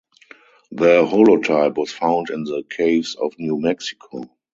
[0.71, 4.23] The holotype was found in the caves of New Mexico.